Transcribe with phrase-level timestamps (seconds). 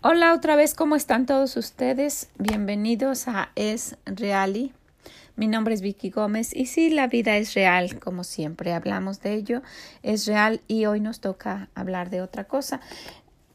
[0.00, 2.30] Hola otra vez, ¿cómo están todos ustedes?
[2.38, 4.72] Bienvenidos a Es Reali.
[5.34, 9.34] Mi nombre es Vicky Gómez y sí, la vida es real, como siempre hablamos de
[9.34, 9.60] ello,
[10.04, 12.80] es real y hoy nos toca hablar de otra cosa.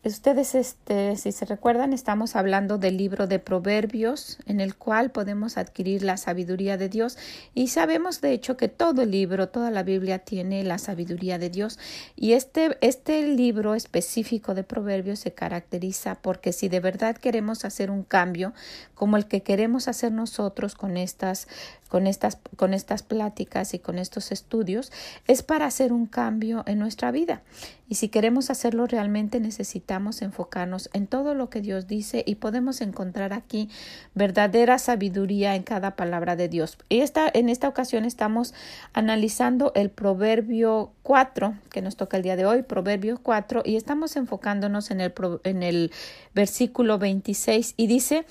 [0.05, 5.58] Ustedes, este, si se recuerdan, estamos hablando del libro de Proverbios, en el cual podemos
[5.58, 7.17] adquirir la sabiduría de Dios.
[7.53, 11.49] Y sabemos, de hecho, que todo el libro, toda la Biblia tiene la sabiduría de
[11.49, 11.79] Dios.
[12.17, 17.90] Y este, este libro específico de Proverbios se caracteriza porque si de verdad queremos hacer
[17.90, 18.54] un cambio,
[18.95, 21.48] como el que queremos hacer nosotros con estas
[21.93, 24.91] con estas, con estas pláticas y con estos estudios
[25.27, 27.43] es para hacer un cambio en nuestra vida.
[27.88, 32.81] Y si queremos hacerlo realmente necesitamos enfocarnos en todo lo que Dios dice y podemos
[32.81, 33.70] encontrar aquí
[34.15, 36.79] verdadera sabiduría en cada palabra de Dios.
[36.89, 38.55] Y esta, en esta ocasión estamos
[38.93, 44.15] analizando el Proverbio 4 que nos toca el día de hoy, Proverbio 4, y estamos
[44.15, 45.91] enfocándonos en el, en el
[46.34, 48.25] versículo 26 y dice,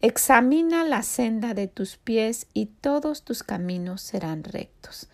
[0.00, 5.08] Examina la senda de tus pies y todos tus caminos serán rectos.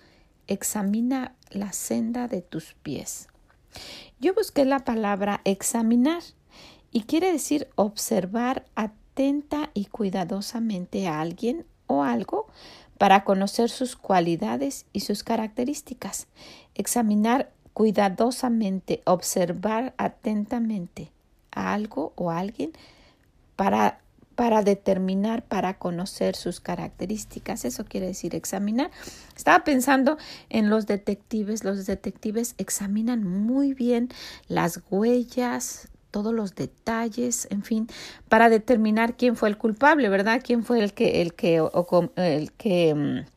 [0.47, 3.29] Examina la senda de tus pies.
[4.21, 6.23] Yo busqué la palabra examinar
[6.91, 12.47] y quiere decir observar atenta y cuidadosamente a alguien o algo
[12.99, 16.27] para conocer sus cualidades y sus características.
[16.75, 21.11] Examinar cuidadosamente, observar atentamente
[21.53, 22.73] a algo o a alguien
[23.57, 24.04] para
[24.35, 27.65] para determinar, para conocer sus características.
[27.65, 28.91] Eso quiere decir examinar.
[29.37, 30.19] Estaba pensando
[30.51, 31.65] en los detectives.
[31.65, 34.09] Los detectives examinan muy bien
[34.49, 37.89] las huellas, todos los detalles, en fin,
[38.29, 40.41] para determinar quién fue el culpable, ¿verdad?
[40.45, 41.57] Quién fue el que, el que,
[42.17, 43.35] el que mm,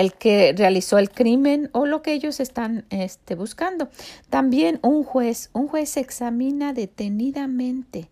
[0.00, 3.90] el que realizó el crimen o lo que ellos están este, buscando.
[4.30, 8.08] También un juez, un juez examina detenidamente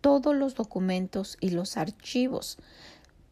[0.00, 2.58] todos los documentos y los archivos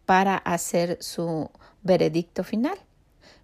[0.05, 1.50] para hacer su
[1.83, 2.78] veredicto final.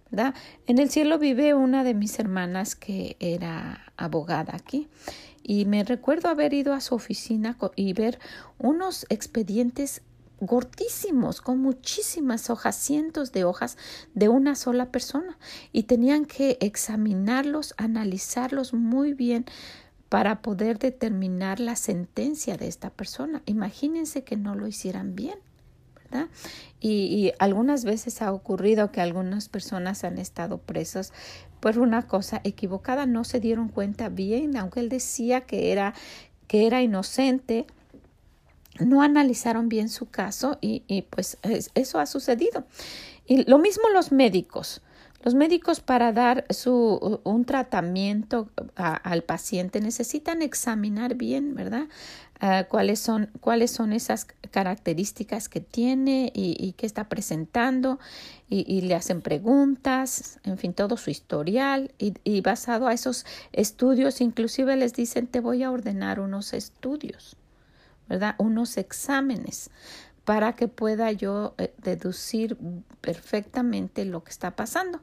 [0.09, 0.35] ¿verdad?
[0.67, 4.87] En el cielo vive una de mis hermanas que era abogada aquí
[5.41, 8.19] y me recuerdo haber ido a su oficina y ver
[8.59, 10.01] unos expedientes
[10.39, 13.77] gordísimos, con muchísimas hojas, cientos de hojas
[14.13, 15.37] de una sola persona
[15.71, 19.45] y tenían que examinarlos, analizarlos muy bien
[20.13, 23.41] para poder determinar la sentencia de esta persona.
[23.47, 25.39] Imagínense que no lo hicieran bien.
[25.95, 26.27] ¿verdad?
[26.79, 31.13] Y, algunas veces ha ocurrido que algunas personas han estado presas
[31.59, 35.95] por una cosa equivocada, no se dieron cuenta bien, aunque él decía que era,
[36.45, 37.65] que era inocente,
[38.79, 41.39] no analizaron bien su caso y, y pues
[41.73, 42.67] eso ha sucedido.
[43.25, 44.83] Y lo mismo los médicos.
[45.23, 51.87] Los médicos para dar su, un tratamiento al paciente necesitan examinar bien, ¿verdad?
[52.41, 57.99] Ah, cuáles, son, cuáles son esas características que tiene y, y que está presentando
[58.49, 64.19] y, le hacen preguntas, en fin, todo su historial y, y basado a esos estudios,
[64.19, 67.37] inclusive les dicen te voy a ordenar unos estudios,
[68.09, 68.35] ¿verdad?
[68.37, 69.71] Unos exámenes
[70.25, 72.57] para que pueda yo eh, deducir
[73.01, 75.01] perfectamente lo que está pasando.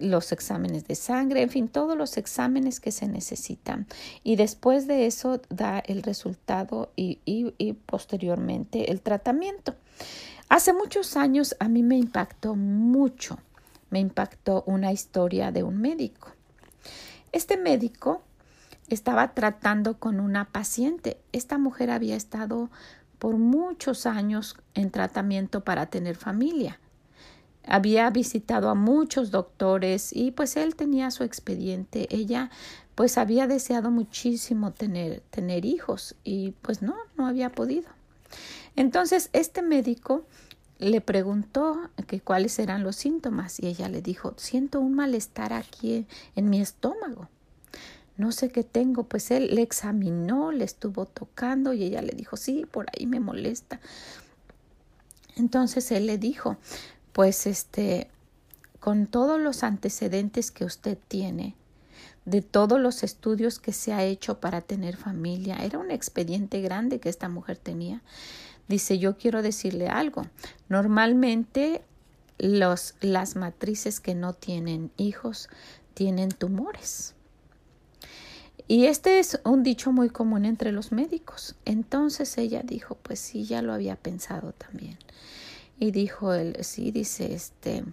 [0.00, 3.86] Los exámenes de sangre, en fin, todos los exámenes que se necesitan.
[4.22, 9.74] Y después de eso da el resultado y, y posteriormente el tratamiento.
[10.48, 13.38] Hace muchos años a mí me impactó mucho,
[13.90, 16.28] me impactó una historia de un médico.
[17.32, 18.22] Este médico
[18.88, 21.18] estaba tratando con una paciente.
[21.32, 22.70] Esta mujer había estado
[23.22, 26.80] por muchos años en tratamiento para tener familia.
[27.64, 32.08] Había visitado a muchos doctores y pues él tenía su expediente.
[32.10, 32.50] Ella
[32.96, 37.88] pues había deseado muchísimo tener, tener hijos y pues no, no había podido.
[38.74, 40.26] Entonces este médico
[40.80, 41.78] le preguntó
[42.08, 46.60] que cuáles eran los síntomas y ella le dijo, siento un malestar aquí en mi
[46.60, 47.28] estómago
[48.16, 52.36] no sé qué tengo, pues él le examinó, le estuvo tocando y ella le dijo,
[52.36, 53.80] sí, por ahí me molesta.
[55.36, 56.56] Entonces él le dijo,
[57.12, 58.08] pues este,
[58.80, 61.54] con todos los antecedentes que usted tiene,
[62.24, 67.00] de todos los estudios que se ha hecho para tener familia, era un expediente grande
[67.00, 68.02] que esta mujer tenía.
[68.68, 70.26] Dice, yo quiero decirle algo.
[70.68, 71.82] Normalmente
[72.38, 75.48] los, las matrices que no tienen hijos
[75.94, 77.14] tienen tumores.
[78.68, 81.56] Y este es un dicho muy común entre los médicos.
[81.64, 84.98] Entonces ella dijo, pues sí, ya lo había pensado también.
[85.78, 87.84] Y dijo él, sí, dice, este,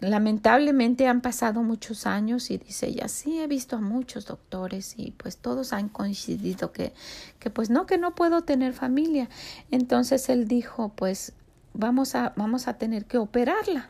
[0.00, 5.12] lamentablemente han pasado muchos años y dice ella, sí, he visto a muchos doctores y
[5.12, 6.92] pues todos han coincidido que,
[7.38, 9.28] que pues no, que no puedo tener familia.
[9.70, 11.32] Entonces él dijo, pues
[11.74, 13.88] vamos a, vamos a tener que operarla.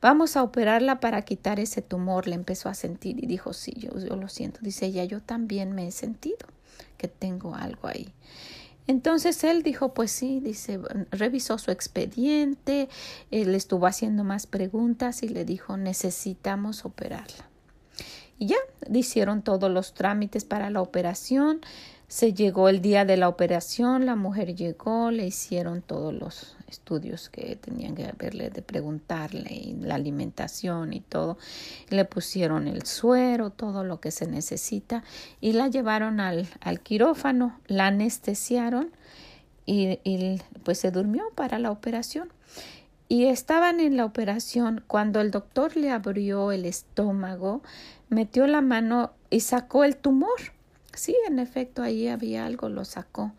[0.00, 2.26] Vamos a operarla para quitar ese tumor.
[2.26, 4.60] Le empezó a sentir y dijo, sí, yo, yo lo siento.
[4.62, 6.46] Dice ella, yo también me he sentido
[6.96, 8.12] que tengo algo ahí.
[8.86, 10.80] Entonces él dijo, pues sí, dice,
[11.12, 12.88] revisó su expediente,
[13.30, 17.48] él estuvo haciendo más preguntas y le dijo, necesitamos operarla.
[18.38, 18.56] Y ya
[18.92, 21.60] hicieron todos los trámites para la operación.
[22.10, 27.28] Se llegó el día de la operación, la mujer llegó, le hicieron todos los estudios
[27.28, 31.38] que tenían que verle de preguntarle y la alimentación y todo.
[31.88, 35.04] Le pusieron el suero, todo lo que se necesita
[35.40, 36.48] y la llevaron al,
[36.82, 38.90] quirófano, la anestesiaron
[39.64, 42.32] y, y pues se durmió para la operación.
[43.06, 47.62] Y estaban en la operación cuando el doctor le abrió el estómago,
[48.08, 50.40] metió la mano y sacó el tumor
[51.00, 53.32] Sí, en efecto, ahí había algo, lo sacó.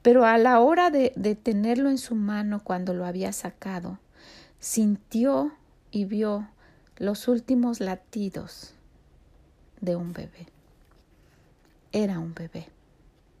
[0.00, 3.98] Pero a la hora de, de tenerlo en su mano cuando lo había sacado,
[4.60, 5.52] sintió
[5.90, 6.48] y vio
[6.96, 8.72] los últimos latidos
[9.82, 10.46] de un bebé.
[11.92, 12.66] Era un bebé,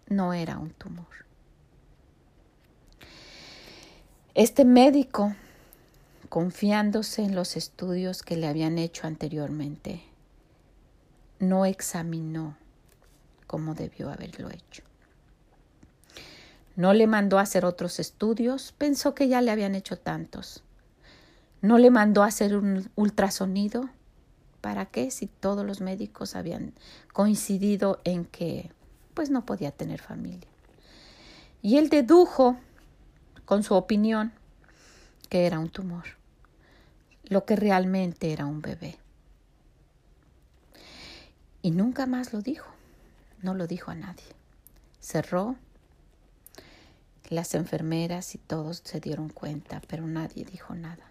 [0.06, 1.06] no era un tumor.
[4.34, 5.34] Este médico,
[6.28, 10.02] confiándose en los estudios que le habían hecho anteriormente,
[11.38, 12.54] no examinó
[13.46, 14.82] como debió haberlo hecho.
[16.76, 20.62] No le mandó a hacer otros estudios, pensó que ya le habían hecho tantos.
[21.62, 23.88] No le mandó a hacer un ultrasonido.
[24.60, 25.10] ¿Para qué?
[25.10, 26.74] Si todos los médicos habían
[27.12, 28.70] coincidido en que
[29.14, 30.48] pues no podía tener familia.
[31.62, 32.58] Y él dedujo
[33.46, 34.32] con su opinión
[35.30, 36.04] que era un tumor,
[37.24, 38.98] lo que realmente era un bebé.
[41.62, 42.75] Y nunca más lo dijo.
[43.46, 44.24] No lo dijo a nadie.
[44.98, 45.54] Cerró.
[47.28, 51.04] Las enfermeras y todos se dieron cuenta, pero nadie dijo nada.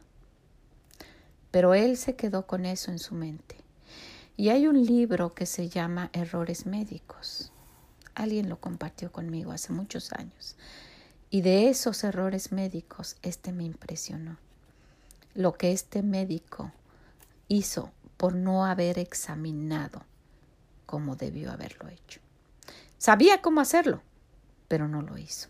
[1.50, 3.56] Pero él se quedó con eso en su mente.
[4.36, 7.54] Y hay un libro que se llama Errores Médicos.
[8.16, 10.58] Alguien lo compartió conmigo hace muchos años.
[11.30, 14.36] Y de esos errores médicos, este me impresionó.
[15.36, 16.74] Lo que este médico
[17.48, 20.04] hizo por no haber examinado
[20.86, 22.25] como debió haberlo hecho.
[22.98, 24.02] Sabía cómo hacerlo,
[24.68, 25.50] pero no lo hizo.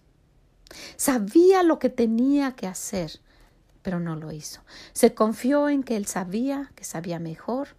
[0.97, 3.19] Sabía lo que tenía que hacer,
[3.81, 4.61] pero no lo hizo.
[4.93, 7.69] Se confió en que él sabía, que sabía mejor.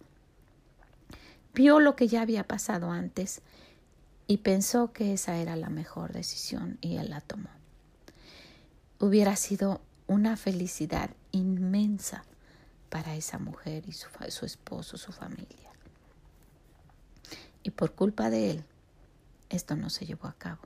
[1.53, 3.41] Vio lo que ya había pasado antes
[4.27, 7.49] y pensó que esa era la mejor decisión y él la tomó.
[8.99, 12.23] Hubiera sido una felicidad inmensa
[12.89, 15.67] para esa mujer y su, su esposo, su familia
[17.67, 18.63] y por culpa de él,
[19.49, 20.61] esto no se llevó a cabo,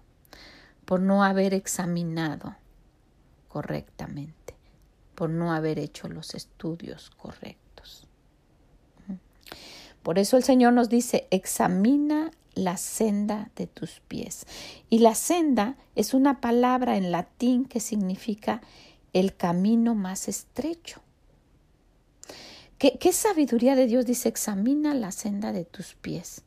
[0.85, 2.55] por no haber examinado
[3.47, 4.55] correctamente,
[5.15, 8.07] por no haber hecho los estudios correctos.
[10.03, 14.47] Por eso el Señor nos dice, examina la senda de tus pies.
[14.89, 18.61] Y la senda es una palabra en latín que significa
[19.13, 21.01] el camino más estrecho.
[22.79, 24.27] ¿Qué, qué sabiduría de Dios dice?
[24.27, 26.43] Examina la senda de tus pies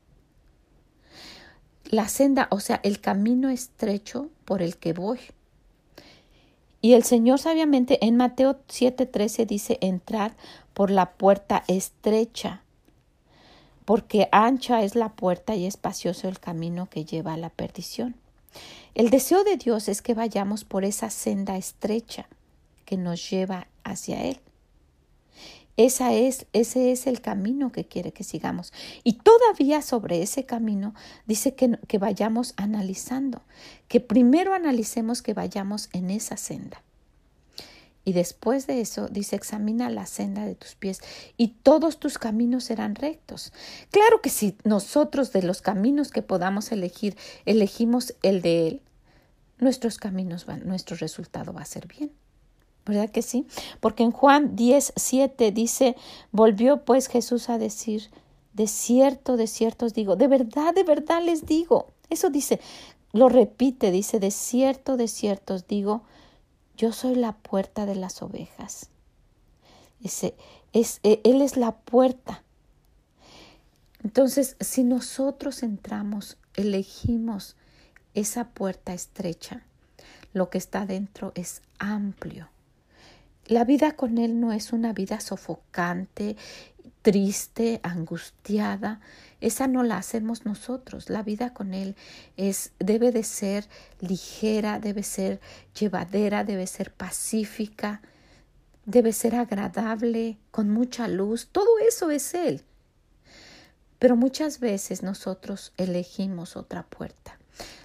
[1.85, 5.21] la senda, o sea, el camino estrecho por el que voy.
[6.81, 10.37] Y el Señor sabiamente en Mateo 7:13 dice, entrar
[10.75, 12.63] por la puerta estrecha,
[13.85, 18.17] porque ancha es la puerta y espacioso el camino que lleva a la perdición.
[18.95, 22.27] El deseo de Dios es que vayamos por esa senda estrecha
[22.85, 24.41] que nos lleva hacia Él.
[25.77, 28.73] Esa es, ese es el camino que quiere que sigamos.
[29.03, 30.95] Y todavía sobre ese camino
[31.27, 33.43] dice que, que vayamos analizando,
[33.89, 36.83] que primero analicemos que vayamos en esa senda.
[38.05, 41.01] Y después de eso dice, examina la senda de tus pies
[41.37, 43.53] y todos tus caminos serán rectos.
[43.91, 47.17] Claro que si nosotros de los caminos que podamos elegir,
[47.47, 48.83] elegimos el de Él,
[49.59, 52.13] nuestros caminos van, nuestro resultado va a ser bien.
[52.87, 53.47] ¿Verdad que sí?
[53.81, 55.97] Porque en Juan 10, 7 dice,
[56.33, 58.11] volvió pues Jesús a decir,
[58.53, 61.89] de cierto, de cierto os digo, de verdad, de verdad les digo.
[62.11, 62.61] Eso dice,
[63.13, 66.03] lo repite, dice, de cierto, de cierto os digo,
[66.77, 68.91] yo soy la puerta de las ovejas.
[70.01, 70.35] Dice,
[70.73, 72.43] es, e, Él es la puerta.
[74.03, 77.57] Entonces, si nosotros entramos, elegimos
[78.13, 79.65] esa puerta estrecha,
[80.35, 82.49] lo que está dentro es amplio
[83.47, 86.37] La vida con Él no es una vida sofocante,
[87.03, 89.01] triste, angustiada.
[89.43, 91.11] Esa no la hacemos nosotros.
[91.11, 91.95] La vida con Él
[92.39, 93.69] es, debe de ser
[94.01, 95.41] ligera, debe ser
[95.79, 98.01] llevadera, debe ser pacífica,
[98.87, 101.49] debe ser agradable, con mucha luz.
[101.53, 102.63] Todo eso es Él.
[103.99, 107.39] Pero muchas veces nosotros elegimos otra puerta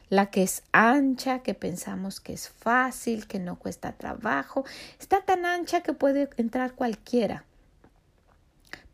[0.10, 4.66] la que es ancha, que pensamos que es fácil, que no cuesta trabajo,
[5.00, 7.46] está tan ancha que puede entrar cualquiera,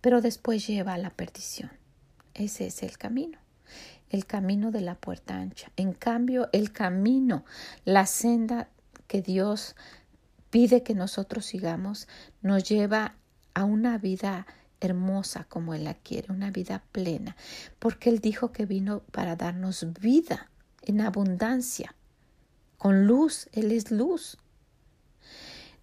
[0.02, 1.72] pero después lleva a la perdición.
[2.34, 3.40] Ese es el camino,
[4.10, 5.72] el camino de la puerta ancha.
[5.78, 7.46] En cambio, el camino,
[7.86, 8.70] la senda
[9.08, 9.76] que Dios
[10.50, 12.08] pide que nosotros sigamos,
[12.42, 13.16] nos lleva
[13.54, 14.46] a una vida
[14.82, 17.38] hermosa como Él la quiere, una vida plena,
[17.80, 20.50] porque Él dijo que vino para darnos vida
[20.86, 21.96] en abundancia,
[22.78, 24.38] con luz, Él es luz.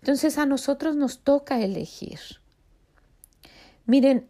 [0.01, 2.19] Entonces a nosotros nos toca elegir.
[3.87, 4.29] Miren,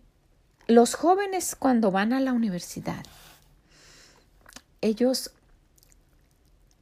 [0.67, 3.05] los jóvenes cuando van a la universidad,
[4.81, 5.31] ellos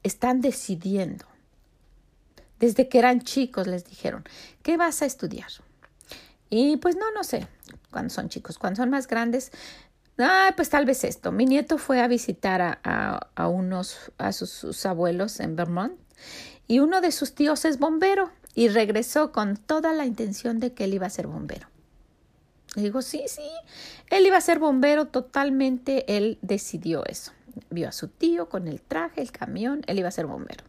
[0.03, 1.27] están decidiendo.
[2.59, 4.25] Desde que eran chicos les dijeron,
[4.63, 5.51] ¿qué vas a estudiar?
[6.51, 7.47] Y pues no, no sé,
[7.91, 9.53] cuando son chicos, cuando son más grandes,
[10.21, 11.33] Ah, pues tal vez esto.
[11.33, 15.95] Mi nieto fue a visitar a, unos, a sus, abuelos en Vermont
[16.67, 20.85] y uno de sus tíos es bombero y regresó con toda la intención de que
[20.85, 21.69] él iba a ser bombero.
[22.77, 23.49] Le digo, sí, sí,
[24.11, 27.33] él iba a ser bombero totalmente, él decidió eso.
[27.71, 30.65] Vio a su tío con el traje, el camión, él iba a ser bombero.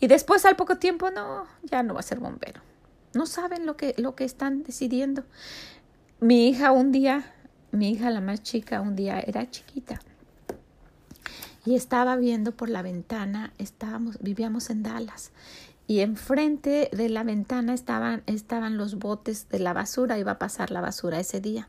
[0.00, 2.60] Y después al poco tiempo, no, ya no va a ser bombero.
[3.14, 5.24] No saben lo que, lo que están decidiendo.
[6.20, 7.32] Mi hija un día
[7.72, 10.00] mi hija, la más chica, un día era chiquita
[11.64, 15.32] y estaba viendo por la ventana, estábamos, vivíamos en Dallas
[15.86, 20.70] y enfrente de la ventana estaban, estaban los botes de la basura, iba a pasar
[20.70, 21.68] la basura ese día.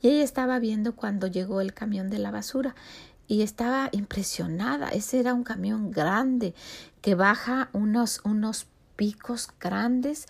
[0.00, 2.74] Y ella estaba viendo cuando llegó el camión de la basura
[3.28, 4.88] y estaba impresionada.
[4.88, 6.54] Ese era un camión grande
[7.00, 8.66] que baja unos, unos
[9.02, 10.26] picos grandes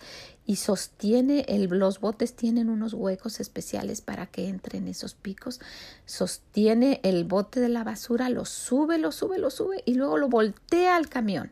[0.47, 5.61] y sostiene, el, los botes tienen unos huecos especiales para que entren esos picos,
[6.07, 10.27] sostiene el bote de la basura, lo sube, lo sube, lo sube y luego lo
[10.27, 11.51] voltea al camión.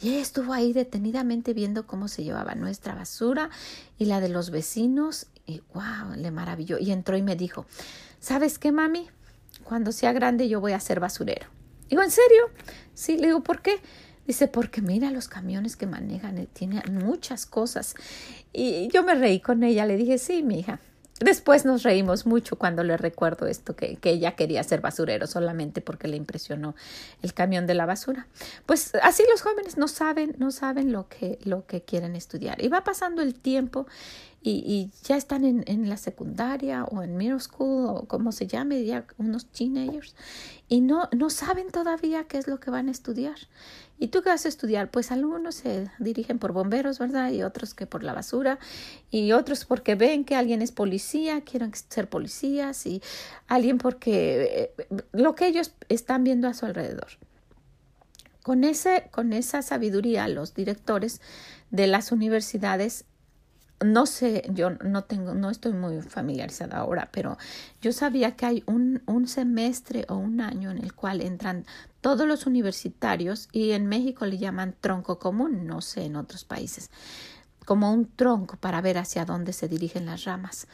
[0.00, 3.50] Y estuvo ahí detenidamente viendo cómo se llevaba nuestra basura
[3.98, 6.78] y la de los vecinos y wow, le maravilló.
[6.78, 7.66] Y entró y me dijo,
[8.20, 9.08] ¿sabes qué, mami?
[9.64, 11.48] Cuando sea grande yo voy a ser basurero.
[11.88, 12.50] Digo, ¿en serio?
[12.94, 13.80] Sí, le digo, ¿por qué?
[14.28, 17.94] Dice, porque mira los camiones que manejan, eh, tienen muchas cosas.
[18.52, 20.80] Y yo me reí con ella, le dije, sí, mi hija.
[21.18, 25.80] Después nos reímos mucho cuando le recuerdo esto, que, que, ella quería ser basurero solamente
[25.80, 26.76] porque le impresionó
[27.22, 28.28] el camión de la basura.
[28.66, 32.62] Pues así los jóvenes no saben, no saben lo que, lo que quieren estudiar.
[32.62, 33.86] Y va pasando el tiempo
[34.40, 38.84] y, y ya están en, la secundaria o en middle school o como se llame,
[38.84, 40.14] ya unos teenagers,
[40.68, 43.36] y no, no saben todavía qué es lo que van a estudiar.
[44.00, 44.90] ¿Y tú qué vas a estudiar?
[44.92, 47.32] Pues algunos se dirigen por bomberos, ¿verdad?
[47.32, 48.60] Y otros que por la basura,
[49.10, 53.02] y otros porque ven que alguien es policía, quieren ser policías, y
[53.48, 57.08] alguien porque eh, lo que ellos están viendo a su alrededor.
[58.44, 61.20] Con, ese, con esa sabiduría, los directores
[61.70, 63.04] de las universidades
[63.84, 67.38] no sé, yo no tengo, no estoy muy familiarizada ahora, pero
[67.80, 71.64] yo sabía que hay un, un semestre o un año en el cual entran
[72.00, 76.90] todos los universitarios y en México le llaman tronco común, no sé en otros países,
[77.64, 80.66] como un tronco para ver hacia dónde se dirigen las ramas.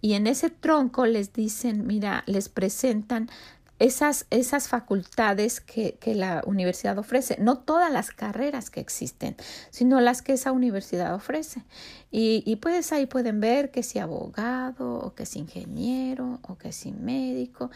[0.00, 3.28] Y en ese tronco les dicen, mira, les presentan
[3.78, 9.36] esas, esas facultades que, que, la universidad ofrece, no todas las carreras que existen,
[9.70, 11.62] sino las que esa universidad ofrece.
[12.10, 16.72] Y, y pues ahí pueden ver que si abogado, o que si ingeniero, o que
[16.72, 17.70] si médico,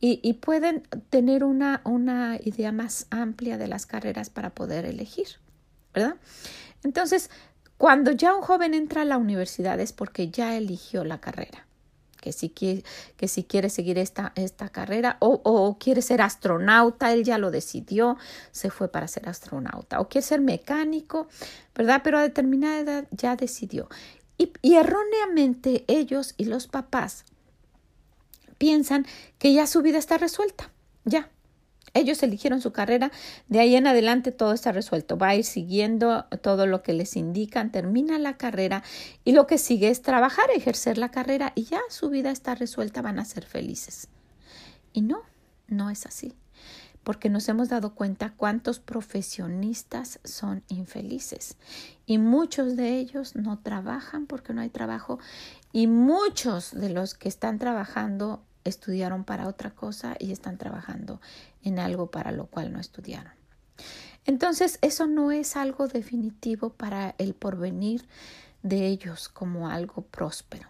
[0.00, 5.28] y, y pueden tener una, una idea más amplia de las carreras para poder elegir,
[5.94, 6.16] ¿verdad?
[6.82, 7.30] Entonces,
[7.78, 11.65] cuando ya un joven entra a la universidad es porque ya eligió la carrera
[12.20, 12.84] que si quiere,
[13.16, 17.50] que si quiere seguir esta, esta carrera o, o, quiere ser astronauta, él ya lo
[17.50, 18.16] decidió,
[18.50, 21.28] se fue para ser astronauta, o quiere ser mecánico,
[21.74, 22.00] ¿verdad?
[22.02, 23.88] Pero a determinada edad ya decidió.
[24.38, 27.24] Y, y erróneamente ellos y los papás
[28.58, 29.06] piensan
[29.38, 30.70] que ya su vida está resuelta,
[31.04, 31.30] ya,
[31.98, 33.10] ellos eligieron su carrera,
[33.48, 35.16] de ahí en adelante todo está resuelto.
[35.18, 38.82] Va a ir siguiendo todo lo que les indican, termina la carrera
[39.24, 43.02] y lo que sigue es trabajar, ejercer la carrera y ya su vida está resuelta,
[43.02, 44.08] van a ser felices.
[44.92, 45.22] Y no,
[45.68, 46.34] no es así.
[47.06, 51.56] porque nos hemos dado cuenta cuántos profesionistas son infelices
[52.04, 55.20] y muchos de ellos no trabajan porque no hay trabajo
[55.70, 61.20] y muchos de los que están trabajando estudiaron para otra cosa y están trabajando
[61.62, 63.32] en algo para lo cual no estudiaron.
[64.24, 68.06] Entonces, eso no es algo definitivo para el porvenir
[68.62, 70.68] de ellos como algo próspero.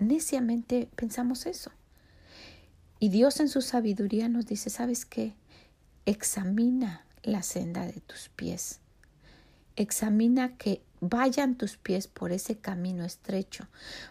[0.00, 1.70] Neciamente pensamos eso.
[2.98, 5.34] Y Dios en su sabiduría nos dice, ¿sabes qué?
[6.04, 8.80] Examina la senda de tus pies.
[9.76, 13.68] Examina que vayan tus pies por ese camino estrecho.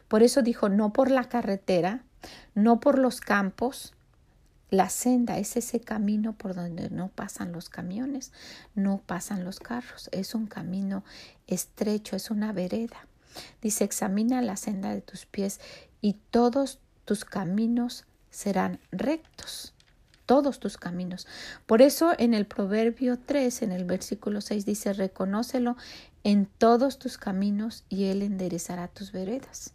[0.07, 2.03] Por eso dijo, no por la carretera,
[2.55, 3.93] no por los campos.
[4.69, 8.31] La senda es ese camino por donde no pasan los camiones,
[8.73, 10.09] no pasan los carros.
[10.11, 11.03] Es un camino
[11.47, 13.07] estrecho, es una vereda.
[13.61, 15.59] Dice, examina la senda de tus pies
[16.01, 19.73] y todos tus caminos serán rectos.
[20.25, 21.27] Todos tus caminos.
[21.65, 25.75] Por eso en el Proverbio 3, en el versículo 6 dice, reconócelo
[26.23, 29.73] en todos tus caminos y Él enderezará tus veredas.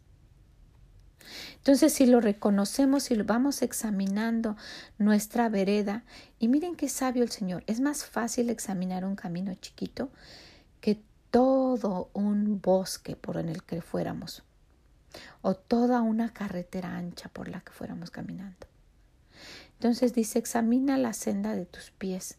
[1.57, 4.57] Entonces, si lo reconocemos y lo vamos examinando
[4.99, 6.05] nuestra vereda,
[6.39, 10.11] y miren qué sabio el Señor, es más fácil examinar un camino chiquito
[10.81, 14.43] que todo un bosque por en el que fuéramos,
[15.43, 18.67] o toda una carretera ancha por la que fuéramos caminando.
[19.75, 22.37] Entonces dice, examina la senda de tus pies.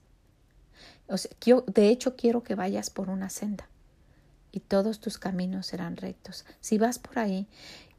[1.08, 1.32] O sea,
[1.68, 3.68] de hecho, quiero que vayas por una senda
[4.52, 6.46] y todos tus caminos serán rectos.
[6.60, 7.48] Si vas por ahí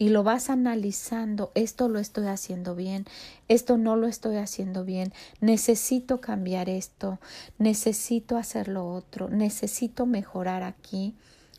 [0.01, 3.05] y lo vas analizando, esto lo estoy haciendo bien,
[3.49, 7.21] esto no lo estoy haciendo bien, necesito cambiar esto,
[7.59, 11.15] necesito hacer lo otro, necesito mejorar aquí,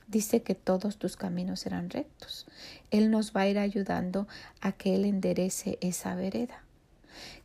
[0.07, 2.47] dice que todos tus caminos serán rectos.
[2.89, 4.27] Él nos va a ir ayudando
[4.59, 6.63] a que Él enderece esa vereda.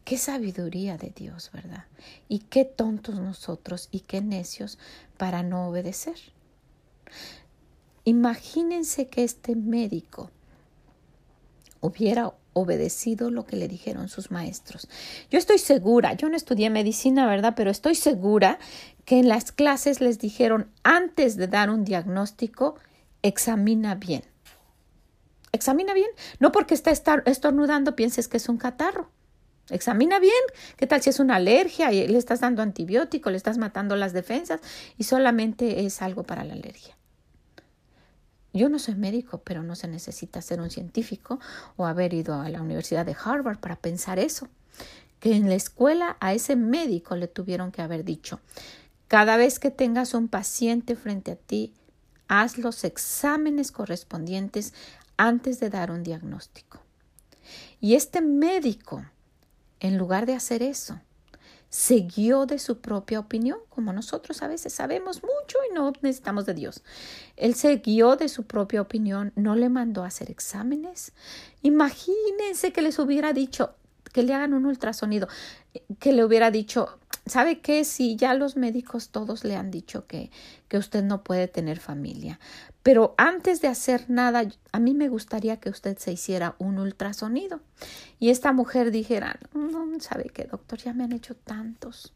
[0.06, 1.84] Qué sabiduría de Dios, ¿verdad?
[2.26, 4.78] Y qué tontos nosotros y qué necios
[5.18, 6.16] para no obedecer.
[8.04, 10.30] Imagínense que este médico
[11.80, 14.88] hubiera obedecido lo que le dijeron sus maestros.
[15.30, 17.52] Yo estoy segura, yo no estudié medicina, ¿verdad?
[17.54, 18.59] Pero estoy segura
[19.04, 22.76] que en las clases les dijeron antes de dar un diagnóstico,
[23.23, 24.23] examina bien.
[25.52, 26.08] Examina bien.
[26.39, 26.91] No porque está
[27.26, 29.10] estornudando pienses que es un catarro.
[29.69, 30.32] Examina bien,
[30.76, 34.12] qué tal si es una alergia y le estás dando antibiótico, le estás matando las
[34.12, 34.60] defensas
[34.97, 36.96] y solamente es algo para la alergia.
[38.56, 41.38] Yo no soy médico, pero no se necesita ser un científico
[41.76, 44.49] o haber ido a la Universidad de Harvard para pensar eso.
[45.21, 48.40] Que en la escuela a ese médico le tuvieron que haber dicho,
[49.08, 51.75] cada vez que tengas un paciente frente a ti,
[52.28, 54.75] haz los exámenes correspondientes
[55.16, 56.80] antes de dar un diagnóstico.
[57.80, 59.04] Y este médico
[59.80, 61.00] en lugar de hacer eso,
[61.76, 66.47] se guió de su propia opinión, como nosotros a veces sabemos mucho y no necesitamos
[66.47, 66.82] de Dios.
[67.36, 71.12] Él se guió de su propia opinión, no le mandó a hacer exámenes.
[71.60, 73.75] Imagínense que les hubiera dicho
[74.16, 75.28] que le hagan un ultrasonido,
[75.98, 77.84] que le hubiera dicho, ¿Sabe qué?
[77.84, 80.30] Si ya los médicos todos le han dicho que,
[80.68, 82.38] que usted no puede tener familia.
[82.84, 87.58] Pero antes de hacer nada, a mí me gustaría que usted se hiciera un ultrasonido.
[88.20, 90.78] Y esta mujer dijera, no, ¿sabe qué, doctor?
[90.78, 92.14] Ya me han hecho tantos.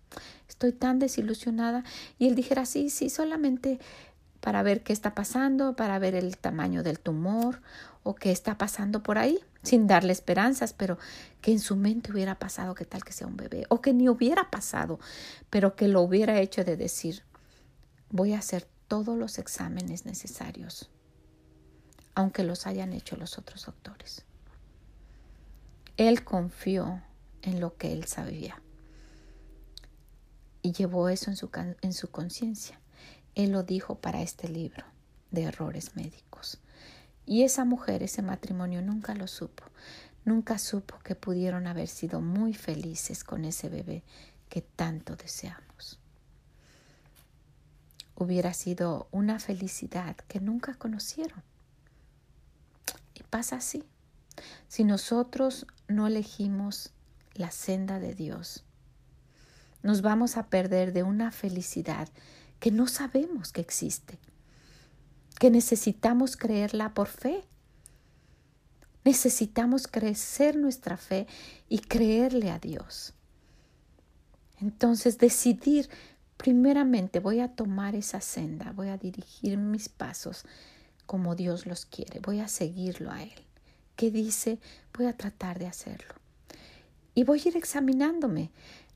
[0.48, 1.82] Estoy tan desilusionada.
[2.16, 3.80] Y él dijera, sí, sí, solamente
[4.40, 7.60] para ver qué está pasando, para ver el tamaño del tumor
[8.02, 10.98] o qué está pasando por ahí, sin darle esperanzas, pero
[11.42, 14.08] que en su mente hubiera pasado que tal que sea un bebé, o que ni
[14.08, 14.98] hubiera pasado,
[15.50, 17.22] pero que lo hubiera hecho de decir,
[18.10, 20.90] voy a hacer todos los exámenes necesarios,
[22.14, 24.24] aunque los hayan hecho los otros doctores.
[25.96, 27.02] Él confió
[27.42, 28.60] en lo que él sabía
[30.62, 32.79] y llevó eso en su, en su conciencia.
[33.34, 34.84] Él lo dijo para este libro
[35.30, 36.58] de errores médicos.
[37.26, 39.64] Y esa mujer, ese matrimonio nunca lo supo,
[40.24, 44.02] nunca supo que pudieron haber sido muy felices con ese bebé
[44.48, 45.98] que tanto deseamos.
[48.16, 51.42] Hubiera sido una felicidad que nunca conocieron.
[53.14, 53.84] Y pasa así.
[54.68, 56.90] Si nosotros no elegimos
[57.34, 58.64] la senda de Dios,
[59.82, 62.08] nos vamos a perder de una felicidad
[62.60, 64.18] que no sabemos que existe
[65.40, 67.42] que necesitamos creerla por fe.
[69.06, 71.26] Necesitamos crecer nuestra fe
[71.66, 73.14] y creerle a Dios.
[74.60, 75.88] Entonces decidir,
[76.36, 80.44] primeramente voy a tomar esa senda, voy a dirigir mis pasos
[81.06, 83.46] como Dios los quiere, voy a seguirlo a Él.
[83.96, 84.58] ¿Qué dice?
[84.92, 86.14] Voy a tratar de hacerlo.
[87.14, 88.50] Y voy a ir examinándome.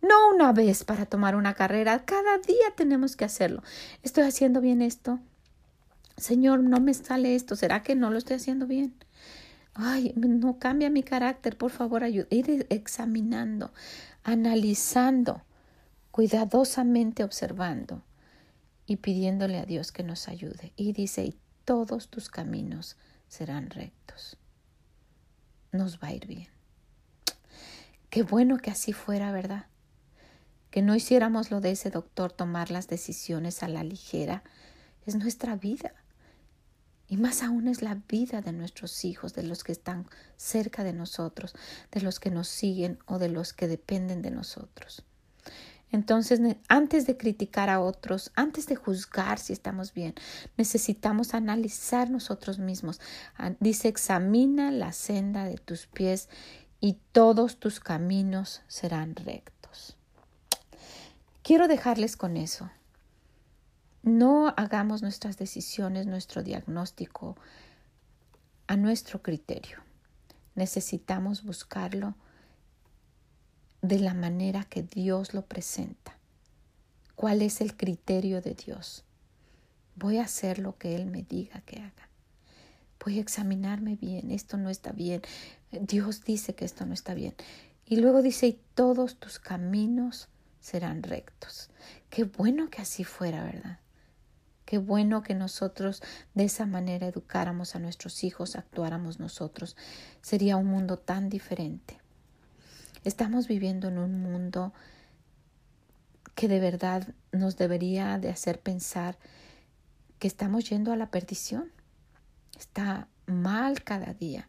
[0.07, 3.63] No una vez para tomar una carrera, cada día tenemos que hacerlo.
[4.03, 5.19] ¿Estoy haciendo bien esto?
[6.19, 8.95] Señor, no me sale esto, ¿será que no lo estoy haciendo bien?
[9.73, 12.27] Ay, no cambia mi carácter, por favor, ayuda.
[12.29, 13.73] Ir examinando,
[14.23, 15.43] analizando,
[16.11, 18.03] cuidadosamente observando
[18.87, 20.75] y pidiéndole a Dios que nos ayude.
[20.77, 24.37] Y dice, y todos tus caminos serán rectos.
[25.73, 26.49] Nos va a ir bien.
[28.11, 29.67] Qué bueno que así fuera, ¿verdad?
[30.75, 34.43] Que no hiciéramos lo de ese doctor, tomar las decisiones a la ligera.
[35.07, 35.95] Es nuestra vida.
[37.07, 40.93] Y más aún es la vida de nuestros hijos, de los que están cerca de
[40.93, 41.55] nosotros,
[41.93, 45.05] de los que nos siguen o de los que dependen de nosotros.
[45.93, 50.17] Entonces, antes de criticar a otros, antes de juzgar si estamos bien,
[50.57, 53.01] necesitamos analizar nosotros mismos.
[53.37, 56.29] Ah, dice, examina la senda de tus pies
[56.81, 59.54] y todos tus caminos serán rectos.
[61.45, 62.71] Quiero dejarles con eso.
[64.03, 67.37] No hagamos nuestras decisiones, nuestro diagnóstico
[68.67, 69.77] a nuestro criterio.
[70.55, 72.15] Necesitamos buscarlo
[73.83, 76.17] de la manera que Dios lo presenta.
[77.15, 79.05] ¿Cuál es el criterio de Dios?
[79.97, 82.09] Voy a hacer lo que Él me diga que haga.
[83.05, 85.21] Voy a examinarme bien, esto no está bien.
[85.71, 87.35] Dios dice que esto no está bien.
[87.85, 90.31] Y luego dice, y todos tus caminos
[90.65, 91.69] serán rectos.
[92.09, 93.81] Qué bueno que así fuera, ¿verdad?
[94.65, 99.77] Qué bueno que nosotros de esa manera educáramos a nuestros hijos, actuáramos nosotros.
[100.23, 101.99] Sería un mundo tan diferente.
[103.05, 104.73] Estamos viviendo en un mundo
[106.35, 109.19] que de verdad nos debería de hacer pensar
[110.19, 111.71] que estamos yendo a la perdición.
[112.59, 114.49] Está mal cada día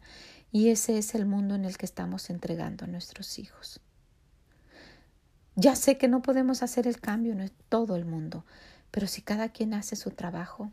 [0.50, 3.82] y ese es el mundo en el que estamos entregando a nuestros hijos.
[5.58, 8.44] Ya sé que no podemos hacer el cambio, no es todo el mundo,
[8.90, 10.70] pero si cada quien hace su trabajo,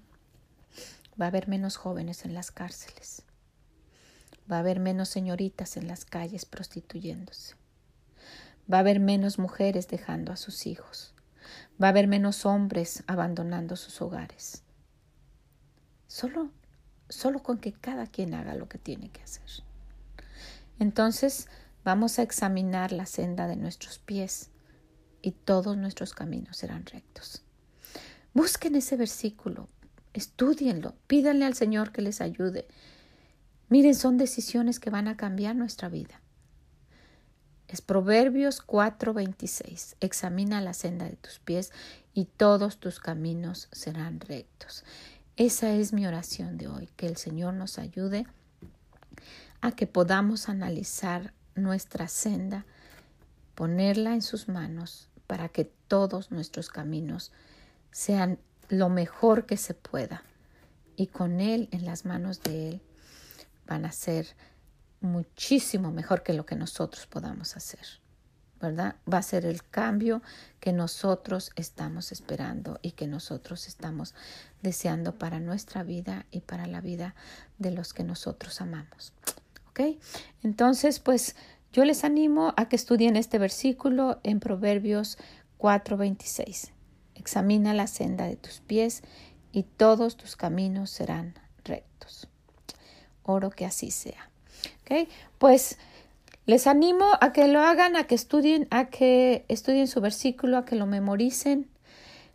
[1.20, 3.24] va a haber menos jóvenes en las cárceles.
[4.52, 7.56] Va a haber menos señoritas en las calles prostituyéndose.
[8.72, 11.14] Va a haber menos mujeres dejando a sus hijos.
[11.82, 14.64] Va a haber menos hombres abandonando sus hogares.
[16.08, 16.52] Solo,
[17.08, 19.50] solo con que cada quien haga lo que tiene que hacer.
[20.78, 21.48] Entonces
[21.86, 24.50] vamos a examinar la senda de nuestros pies
[25.24, 27.42] y todos nuestros caminos serán rectos.
[28.36, 29.70] Busquen ese versículo,
[30.14, 32.68] estudienlo, pídanle al Señor que les ayude.
[33.70, 36.22] Miren, son decisiones que van a cambiar nuestra vida.
[37.68, 39.96] Es Proverbios 4:26.
[40.00, 41.72] Examina la senda de tus pies
[42.14, 44.84] y todos tus caminos serán rectos.
[45.38, 48.28] Esa es mi oración de hoy, que el Señor nos ayude
[49.62, 52.66] a que podamos analizar nuestra senda,
[53.56, 57.32] ponerla en sus manos para que todos nuestros caminos
[57.90, 58.38] sean
[58.70, 60.22] lo mejor que se pueda.
[60.96, 62.82] Y con Él, en las manos de Él,
[63.66, 64.28] van a ser
[65.02, 67.80] muchísimo mejor que lo que nosotros podamos hacer.
[68.62, 68.98] ¿Verdad?
[69.12, 70.22] Va a ser el cambio
[70.60, 74.14] que nosotros estamos esperando y que nosotros estamos
[74.62, 77.16] deseando para nuestra vida y para la vida
[77.58, 79.14] de los que nosotros amamos.
[79.70, 79.98] ¿Ok?
[80.44, 81.36] Entonces, pues
[81.74, 85.18] yo les animo a que estudien este versículo en Proverbios
[85.58, 86.72] 4:26.
[87.16, 89.02] Examina la senda de tus pies
[89.52, 91.34] y todos tus caminos serán
[91.66, 92.30] rectos.
[93.24, 94.30] Oro que así sea.
[94.84, 95.10] ¿Okay?
[95.40, 95.80] Pues
[96.46, 100.66] les animo a que lo hagan, a que estudien, a que estudien su versículo, a
[100.66, 101.70] que lo memoricen.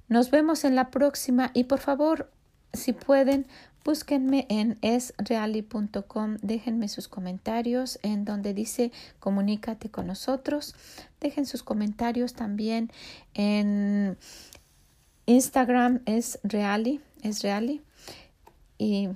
[0.09, 2.33] Nos vemos en la próxima y por favor,
[2.72, 3.46] si pueden,
[3.88, 10.74] búsquenme en esreali.com, déjenme sus comentarios en donde dice comunícate con nosotros.
[11.20, 12.92] Dejen sus comentarios también
[13.33, 14.18] en
[15.24, 17.01] Instagram es Reali.
[18.77, 19.09] Y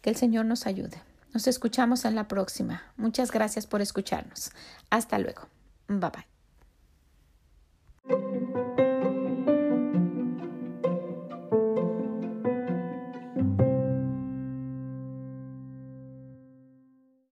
[0.00, 0.96] que el Señor nos ayude.
[1.34, 2.84] Nos escuchamos en la próxima.
[2.96, 4.52] Muchas gracias por escucharnos.
[4.88, 5.48] Hasta luego.
[5.86, 6.10] Bye
[8.08, 8.37] bye.